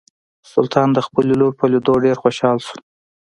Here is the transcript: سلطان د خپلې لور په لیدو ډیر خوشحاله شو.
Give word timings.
سلطان 0.51 0.87
د 0.93 0.99
خپلې 1.07 1.33
لور 1.39 1.53
په 1.59 1.65
لیدو 1.71 1.93
ډیر 2.05 2.15
خوشحاله 2.23 2.61
شو. 2.67 2.77